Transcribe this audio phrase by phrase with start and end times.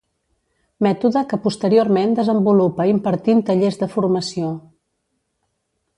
[0.85, 4.51] Mètode que posteriorment desenvolupa impartint tallers de formació.